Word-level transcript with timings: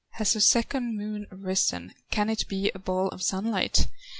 Has 0.13 0.35
a 0.35 0.41
second 0.41 0.97
moon 0.97 1.27
arisen, 1.31 1.93
Can 2.09 2.27
it 2.31 2.47
be 2.47 2.71
a 2.73 2.79
ball 2.79 3.09
of 3.09 3.21
sunlight?" 3.21 3.85